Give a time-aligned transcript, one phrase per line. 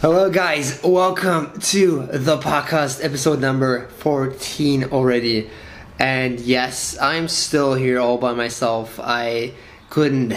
[0.00, 0.80] Hello, guys.
[0.84, 5.50] Welcome to the podcast, episode number 14 already.
[5.98, 9.00] And yes, I'm still here all by myself.
[9.02, 9.54] I
[9.90, 10.34] couldn't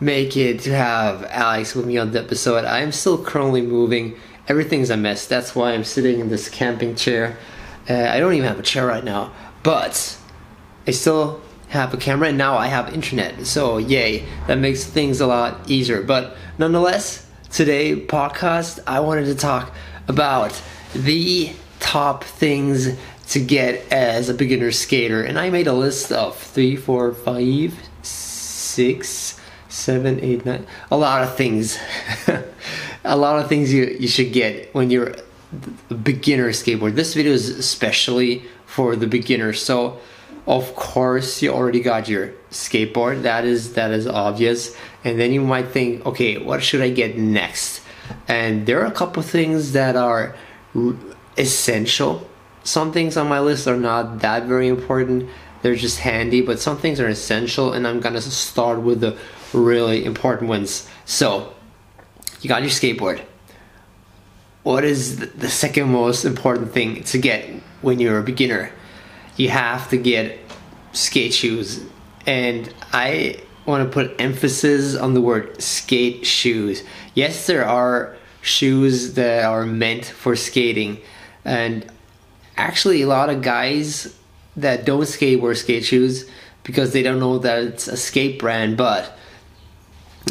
[0.00, 2.64] make it to have Alex with me on the episode.
[2.64, 4.16] I'm still currently moving.
[4.48, 5.24] Everything's a mess.
[5.24, 7.38] That's why I'm sitting in this camping chair.
[7.88, 9.32] Uh, I don't even have a chair right now,
[9.62, 10.18] but
[10.84, 13.46] I still have a camera and now I have internet.
[13.46, 16.02] So, yay, that makes things a lot easier.
[16.02, 19.72] But nonetheless, today podcast I wanted to talk
[20.08, 20.60] about
[20.94, 22.96] the top things
[23.28, 27.74] to get as a beginner skater and I made a list of three, four, five,
[28.02, 31.78] six, seven, eight, nine a lot of things.
[33.04, 35.14] a lot of things you, you should get when you're
[35.90, 36.94] a beginner skateboard.
[36.94, 39.52] This video is especially for the beginner.
[39.52, 40.00] So
[40.46, 43.22] of course you already got your skateboard.
[43.22, 44.76] That is that is obvious.
[45.04, 47.82] And then you might think okay what should i get next?
[48.28, 50.36] And there are a couple things that are
[51.36, 52.28] essential.
[52.62, 55.28] Some things on my list are not that very important.
[55.62, 59.18] They're just handy but some things are essential and i'm gonna start with the
[59.52, 60.88] really important ones.
[61.04, 61.54] So
[62.40, 63.20] you got your skateboard.
[64.62, 67.48] What is the second most important thing to get
[67.82, 68.72] when you're a beginner
[69.36, 70.38] you have to get
[70.92, 71.84] skate shoes.
[72.26, 76.82] And I want to put emphasis on the word skate shoes.
[77.14, 80.98] Yes, there are shoes that are meant for skating.
[81.44, 81.86] And
[82.56, 84.16] actually, a lot of guys
[84.56, 86.28] that don't skate wear skate shoes
[86.62, 88.76] because they don't know that it's a skate brand.
[88.76, 89.16] But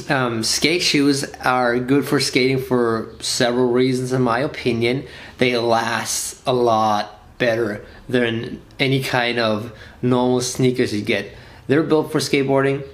[0.10, 5.06] um, skate shoes are good for skating for several reasons, in my opinion.
[5.38, 11.32] They last a lot better than any kind of normal sneakers you get.
[11.68, 12.86] They're built for skateboarding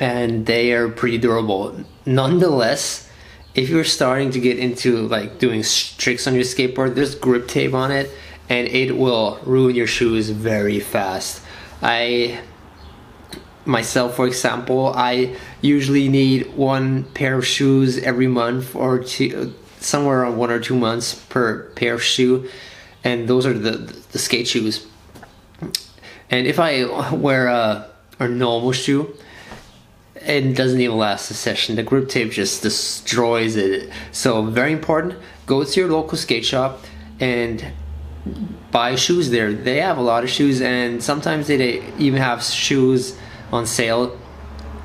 [0.00, 1.84] and they are pretty durable.
[2.06, 3.10] Nonetheless,
[3.54, 5.62] if you're starting to get into like doing
[5.98, 8.10] tricks on your skateboard, there's grip tape on it
[8.48, 11.42] and it will ruin your shoes very fast.
[11.82, 12.40] I
[13.64, 20.22] myself for example, I usually need one pair of shoes every month or two somewhere
[20.22, 22.48] around one or two months per pair of shoe
[23.04, 23.72] and those are the
[24.12, 24.86] the skate shoes.
[26.30, 29.14] And if I wear a, a normal shoe,
[30.14, 31.76] it doesn't even last a session.
[31.76, 33.90] The grip tape just destroys it.
[34.12, 35.16] So very important.
[35.46, 36.80] Go to your local skate shop
[37.20, 37.72] and
[38.70, 39.52] buy shoes there.
[39.52, 43.18] They have a lot of shoes, and sometimes they even have shoes
[43.52, 44.18] on sale.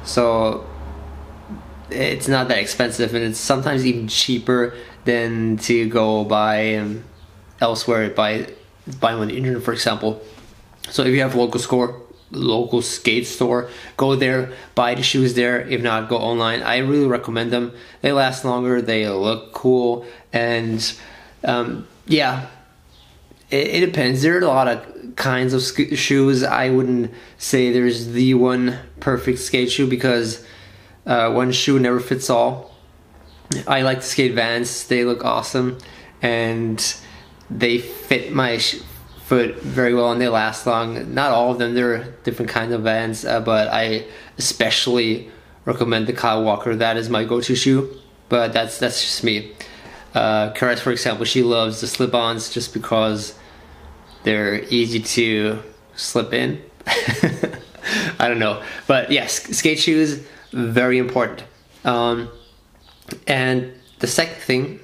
[0.03, 0.67] So
[1.89, 4.75] it's not that expensive, and it's sometimes even cheaper
[5.05, 7.03] than to go buy um,
[7.59, 8.47] elsewhere by
[8.99, 10.21] buying on the internet, for example.
[10.89, 12.01] So if you have local store,
[12.31, 15.61] local skate store, go there, buy the shoes there.
[15.61, 16.61] If not, go online.
[16.63, 17.73] I really recommend them.
[18.01, 18.81] They last longer.
[18.81, 20.93] They look cool, and
[21.43, 22.47] um, yeah,
[23.49, 24.21] it, it, depends.
[24.21, 26.43] There are a lot of kinds of sk- shoes.
[26.43, 30.45] I wouldn't say there's the one perfect skate shoe because
[31.05, 32.75] uh, one shoe never fits all.
[33.65, 34.87] I like the skate Vans.
[34.87, 35.77] They look awesome,
[36.21, 36.79] and
[37.49, 38.81] they fit my sh-
[39.25, 41.13] foot very well and they last long.
[41.13, 44.05] Not all of them, there are different kinds of Vans, uh, but I
[44.37, 45.29] especially
[45.65, 46.75] recommend the Kyle Walker.
[46.75, 47.99] That is my go-to shoe,
[48.29, 49.53] but that's that's just me.
[50.15, 53.37] Uh, Karis, for example, she loves the slip-ons just because
[54.23, 55.61] they're easy to
[55.95, 56.61] slip in.
[58.19, 61.43] I don't know, but yes, skate shoes very important.
[61.83, 62.29] Um,
[63.27, 64.79] and the second thing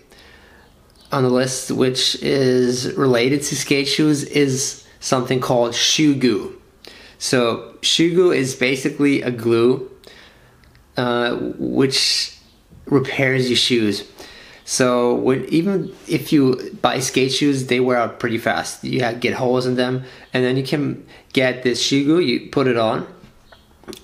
[1.13, 6.59] on the list, which is related to skate shoes, is something called shoe goo.
[7.19, 9.90] So shoe goo is basically a glue
[10.97, 12.38] uh, which
[12.85, 14.09] repairs your shoes.
[14.66, 18.84] So when, even if you buy skate shoes, they wear out pretty fast.
[18.84, 20.03] You get holes in them,
[20.34, 22.19] and then you can get this shoe goo.
[22.19, 23.07] You put it on,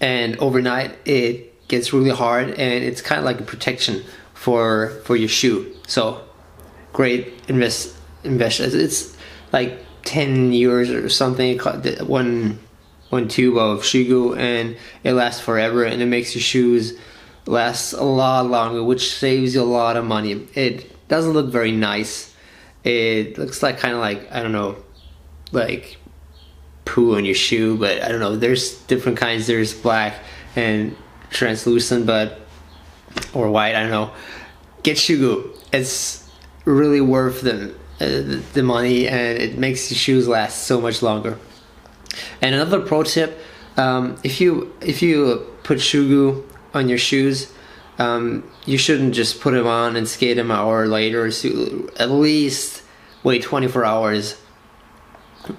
[0.02, 4.04] and overnight it gets really hard, and it's kind of like a protection
[4.34, 5.76] for for your shoe.
[5.88, 6.22] So
[6.94, 8.60] great invest invest.
[8.60, 9.16] It's
[9.52, 11.60] like ten years or something.
[11.60, 12.60] One
[13.10, 16.98] one tube of shoe goo, and it lasts forever, and it makes your shoes
[17.46, 20.48] last a lot longer, which saves you a lot of money.
[20.54, 22.34] It doesn't look very nice.
[22.84, 24.78] It looks like kind of like I don't know,
[25.52, 25.98] like
[26.86, 28.36] poo on your shoe, but I don't know.
[28.36, 29.48] There's different kinds.
[29.48, 30.16] There's black
[30.56, 30.96] and
[31.30, 32.40] translucent, but
[33.34, 33.76] or white.
[33.76, 34.12] I don't know.
[34.84, 35.54] Get shoe goo.
[35.74, 36.29] It's
[36.66, 41.38] really worth the, uh, the money and it makes your shoes last so much longer.
[42.42, 43.40] And another pro tip,
[43.78, 47.54] um, if you if you put shoe goo on your shoes,
[47.98, 51.32] um, you shouldn't just put them on and skate them an hour later.
[51.32, 52.84] So at least
[53.24, 54.42] wait 24 hours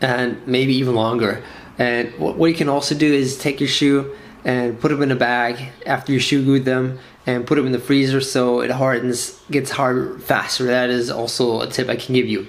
[0.00, 1.42] and maybe even longer.
[1.78, 4.14] And what, what you can also do is take your shoe
[4.44, 7.72] and put them in a bag after you shoe glued them and put them in
[7.72, 10.64] the freezer so it hardens, gets hard faster.
[10.64, 12.46] That is also a tip I can give you.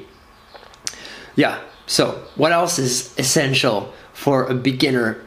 [1.35, 5.23] Yeah, so what else is essential for a beginner?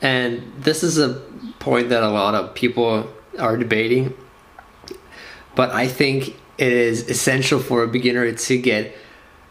[0.00, 1.20] And this is a
[1.58, 3.08] point that a lot of people
[3.38, 4.14] are debating.
[5.54, 8.96] But I think it is essential for a beginner to get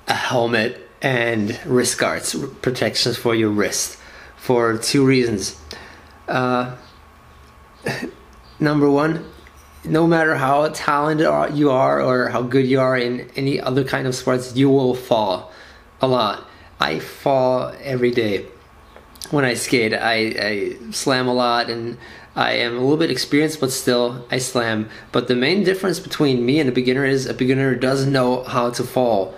[0.08, 3.98] a helmet and wrist guards, protections for your wrist,
[4.38, 5.60] for two reasons.
[6.28, 6.76] Uh,
[8.64, 9.30] number one,
[9.86, 14.08] no matter how talented you are or how good you are in any other kind
[14.08, 15.52] of sports, you will fall
[16.02, 16.48] a lot.
[16.80, 18.46] I fall every day
[19.30, 19.94] when I skate.
[19.94, 21.98] I, I slam a lot and
[22.36, 24.90] I am a little bit experienced, but still I slam.
[25.12, 28.72] But the main difference between me and a beginner is a beginner doesn't know how
[28.72, 29.36] to fall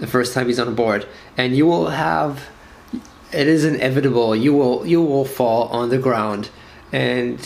[0.00, 1.06] the first time he's on a board,
[1.36, 2.48] and you will have.
[3.32, 4.34] It is inevitable.
[4.36, 6.50] You will you will fall on the ground,
[6.90, 7.38] and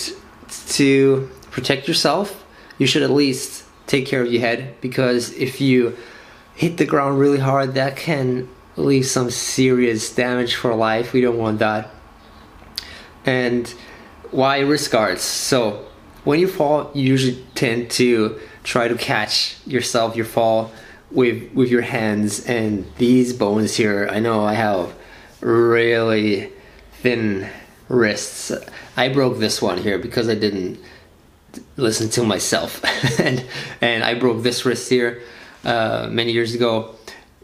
[0.68, 2.44] to protect yourself,
[2.78, 5.96] you should at least take care of your head because if you
[6.54, 11.12] hit the ground really hard, that can leave some serious damage for life.
[11.12, 11.90] We don't want that.
[13.24, 13.68] And
[14.30, 15.22] why wrist guards?
[15.22, 15.86] So
[16.24, 20.72] when you fall, you usually tend to try to catch yourself, your fall
[21.10, 24.08] with with your hands and these bones here.
[24.10, 24.92] I know I have
[25.40, 26.52] really
[27.00, 27.48] thin
[27.88, 28.52] wrists.
[28.96, 30.78] I broke this one here because I didn't
[31.76, 32.82] listen to myself,
[33.20, 33.44] and
[33.80, 35.22] and I broke this wrist here
[35.64, 36.94] uh, many years ago.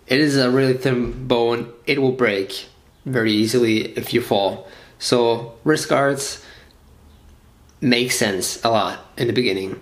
[0.06, 1.72] It is a really thin bone.
[1.86, 2.66] It will break
[3.04, 4.68] very easily if you fall.
[4.98, 6.44] So wrist guards
[7.80, 9.80] make sense a lot in the beginning.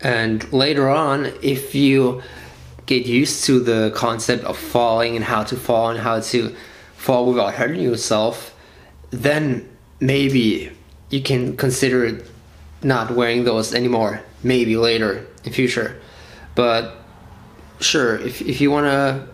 [0.00, 2.22] And later on, if you
[2.86, 6.54] get used to the concept of falling and how to fall and how to
[6.96, 8.54] fall without hurting yourself,
[9.10, 9.69] then
[10.00, 10.72] maybe
[11.10, 12.22] you can consider
[12.82, 14.22] not wearing those anymore.
[14.42, 16.00] Maybe later in future.
[16.54, 16.96] But
[17.80, 19.28] sure, if, if you want to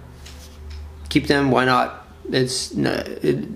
[1.09, 2.07] keep them, why not?
[2.31, 3.49] It's it,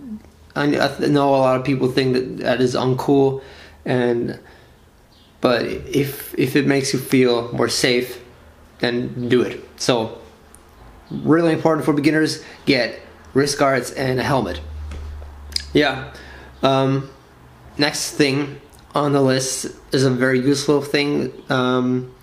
[0.57, 3.43] I know a lot of people think that that is uncool
[3.85, 4.39] and
[5.41, 8.21] but if if it makes you feel more safe
[8.81, 10.19] then do it so
[11.11, 13.01] really important for beginners get
[13.33, 14.61] wrist guards and a helmet
[15.73, 16.13] yeah
[16.63, 17.11] um,
[17.79, 18.61] next thing
[18.95, 22.15] on the list is a very useful thing um,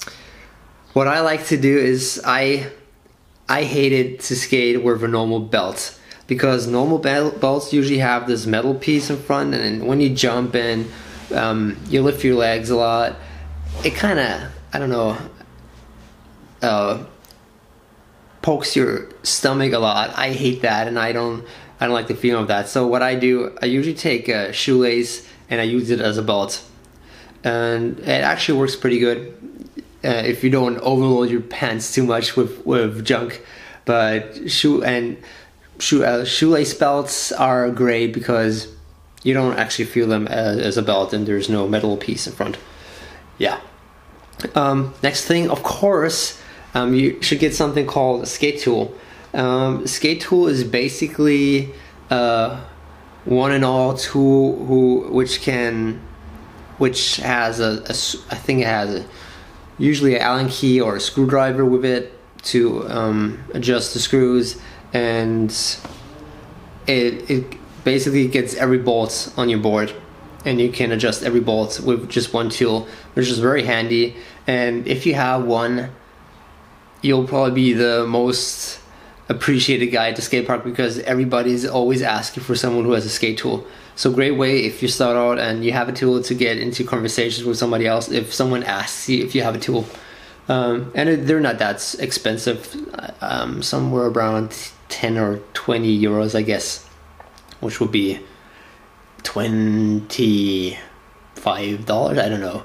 [0.93, 2.69] what i like to do is i
[3.47, 5.97] i hated to skate with a normal belt
[6.27, 10.87] because normal belts usually have this metal piece in front and when you jump and
[11.33, 13.15] um, you lift your legs a lot.
[13.83, 15.17] It kind of, I don't know,
[16.61, 17.03] uh,
[18.41, 20.17] pokes your stomach a lot.
[20.17, 21.45] I hate that, and I don't,
[21.79, 22.67] I don't like the feeling of that.
[22.67, 26.23] So what I do, I usually take a shoelace and I use it as a
[26.23, 26.63] belt,
[27.43, 29.33] and it actually works pretty good.
[30.03, 33.41] Uh, if you don't overload your pants too much with with junk,
[33.85, 35.17] but shoe and
[35.79, 38.67] shoe uh, shoelace belts are great because
[39.23, 42.33] you don't actually feel them as, as a belt and there's no metal piece in
[42.33, 42.57] front.
[43.37, 43.59] Yeah.
[44.55, 46.39] Um, next thing, of course,
[46.73, 48.95] um, you should get something called a skate tool.
[49.37, 51.71] Um, skate tool is basically
[52.09, 52.59] uh,
[53.23, 56.01] one and all tool who which can
[56.79, 57.93] which has a, a
[58.33, 59.05] I think it has a,
[59.77, 62.13] usually an Allen key or a screwdriver with it
[62.43, 64.59] to um, adjust the screws.
[64.93, 65.51] And
[66.87, 69.93] it, it basically gets every bolt on your board.
[70.45, 74.15] And you can adjust every bolt with just one tool which is very handy.
[74.47, 75.91] And if you have one
[77.03, 78.79] you'll probably be the most
[79.29, 83.09] appreciated guy at the skate park because everybody's always asking for someone who has a
[83.09, 83.65] skate tool
[83.95, 86.83] so great way if you start out and you have a tool to get into
[86.83, 89.85] conversations with somebody else if someone asks you if you have a tool
[90.49, 92.73] um, and they're not that expensive
[93.19, 96.87] um, somewhere around 10 or 20 euros i guess
[97.59, 98.19] which would be
[99.23, 100.77] twenty
[101.35, 102.17] five dollars.
[102.17, 102.63] I don't know.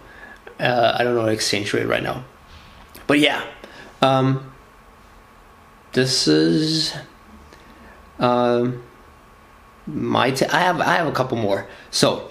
[0.61, 2.25] Uh, I don't know exchange rate right now,
[3.07, 3.45] but yeah,
[4.01, 4.53] um,
[5.93, 6.95] this is
[8.19, 8.83] um,
[9.87, 10.31] my.
[10.31, 11.67] T- I have I have a couple more.
[11.91, 12.31] So,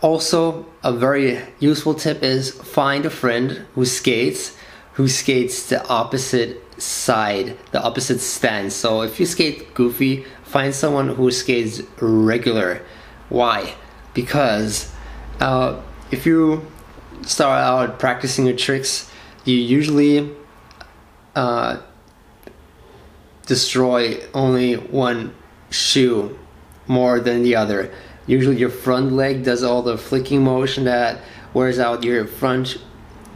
[0.00, 4.56] also a very useful tip is find a friend who skates
[4.94, 8.74] who skates the opposite side, the opposite stance.
[8.74, 12.82] So if you skate goofy, find someone who skates regular.
[13.28, 13.74] Why?
[14.12, 14.92] Because
[15.40, 15.80] uh,
[16.10, 16.66] if you
[17.22, 19.10] start out practicing your tricks,
[19.44, 20.34] you usually
[21.36, 21.78] uh,
[23.50, 25.34] destroy only one
[25.70, 26.38] shoe
[26.86, 27.92] more than the other.
[28.28, 31.20] Usually, your front leg does all the flicking motion that
[31.52, 32.78] wears out your front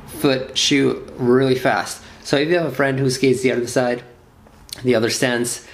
[0.06, 2.00] foot shoe really fast.
[2.22, 4.04] So, if you have a friend who skates the other side,
[4.84, 5.66] the other stance,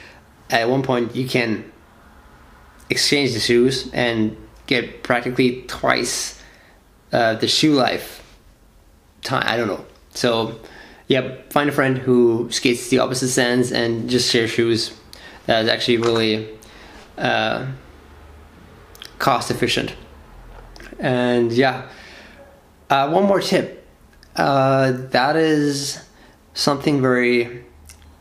[0.49, 1.71] at one point you can
[2.89, 6.43] exchange the shoes and get practically twice
[7.13, 8.25] uh, the shoe life
[9.21, 9.45] time.
[9.47, 9.85] I don't know.
[10.15, 10.59] So,
[11.11, 14.97] yeah, find a friend who skates the opposite stance and just share shoes.
[15.47, 16.49] That is actually really
[17.19, 17.67] uh,
[19.19, 19.97] cost efficient.
[21.01, 21.89] And yeah,
[22.89, 23.85] uh, one more tip.
[24.37, 26.01] Uh, that is
[26.55, 27.65] something very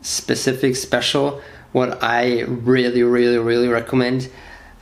[0.02, 1.40] specific, special.
[1.70, 4.28] What I really, really, really recommend.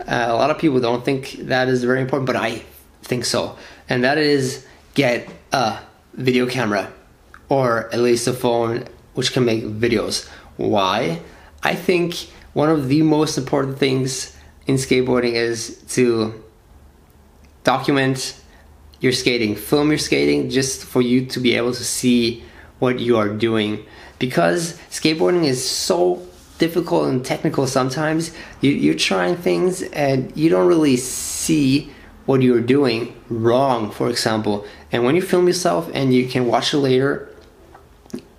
[0.00, 2.62] Uh, a lot of people don't think that is very important, but I
[3.02, 3.58] think so.
[3.86, 5.80] And that is get a
[6.14, 6.90] video camera
[7.48, 10.28] or at least a phone which can make videos.
[10.56, 11.20] Why?
[11.62, 14.36] I think one of the most important things
[14.66, 16.42] in skateboarding is to
[17.64, 18.40] document
[19.00, 22.44] your skating, film your skating just for you to be able to see
[22.78, 23.84] what you are doing.
[24.18, 26.22] Because skateboarding is so
[26.58, 31.90] difficult and technical sometimes, you, you're trying things and you don't really see
[32.26, 34.66] what you're doing wrong, for example.
[34.92, 37.28] And when you film yourself and you can watch it later,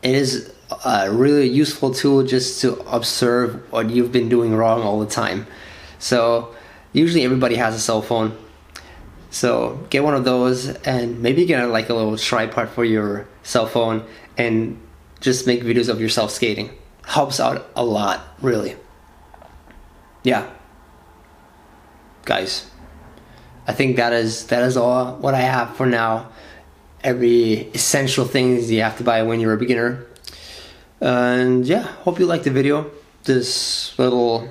[0.01, 0.53] it is
[0.85, 5.47] a really useful tool just to observe what you've been doing wrong all the time.
[5.97, 6.53] So
[6.93, 8.37] usually everybody has a cell phone.
[9.31, 13.67] So get one of those and maybe get like a little tripod for your cell
[13.67, 14.05] phone
[14.37, 14.79] and
[15.19, 16.71] just make videos of yourself skating.
[17.05, 18.75] Helps out a lot, really.
[20.23, 20.49] Yeah.
[22.25, 22.69] Guys,
[23.67, 26.29] I think that is that is all what I have for now.
[27.03, 30.05] Every essential things you have to buy when you're a beginner.
[31.01, 32.91] And yeah, hope you liked the video.
[33.23, 34.49] This little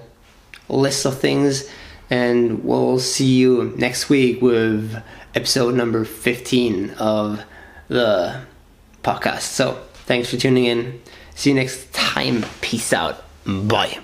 [0.68, 1.68] list of things.
[2.10, 5.02] And we'll see you next week with
[5.34, 7.44] episode number 15 of
[7.88, 8.40] the
[9.02, 9.42] podcast.
[9.42, 11.02] So thanks for tuning in.
[11.34, 12.44] See you next time.
[12.60, 13.24] Peace out.
[13.44, 13.98] Bye.